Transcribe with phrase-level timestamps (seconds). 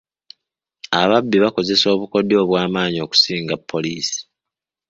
[1.01, 4.19] Ababbi bakozesa obukodyo obw'amaanyi okusinga poliisi.